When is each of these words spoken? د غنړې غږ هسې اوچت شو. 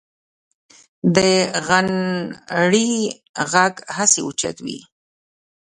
د 1.15 1.17
غنړې 1.67 2.91
غږ 3.53 3.75
هسې 3.95 4.19
اوچت 4.23 4.57
شو. 4.63 4.77